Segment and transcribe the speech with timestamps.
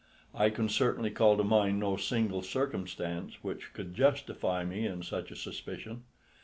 [0.33, 5.29] I can certainly call to mind no single circumstance which could justify me in such
[5.29, 6.05] a suspicion.